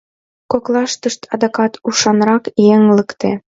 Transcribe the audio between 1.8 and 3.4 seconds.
ушанрак еҥ лекте.